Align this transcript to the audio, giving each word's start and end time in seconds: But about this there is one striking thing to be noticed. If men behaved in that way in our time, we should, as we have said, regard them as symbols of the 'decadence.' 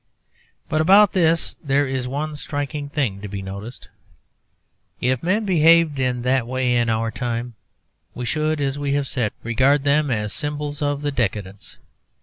But 0.67 0.81
about 0.81 1.11
this 1.13 1.57
there 1.63 1.85
is 1.85 2.07
one 2.07 2.35
striking 2.35 2.89
thing 2.89 3.21
to 3.21 3.27
be 3.27 3.43
noticed. 3.43 3.87
If 4.99 5.21
men 5.21 5.45
behaved 5.45 5.99
in 5.99 6.23
that 6.23 6.47
way 6.47 6.75
in 6.75 6.89
our 6.89 7.11
time, 7.11 7.53
we 8.15 8.25
should, 8.25 8.59
as 8.59 8.79
we 8.79 8.93
have 8.93 9.07
said, 9.07 9.31
regard 9.43 9.83
them 9.83 10.09
as 10.09 10.33
symbols 10.33 10.81
of 10.81 11.03
the 11.03 11.11
'decadence.' 11.11 11.77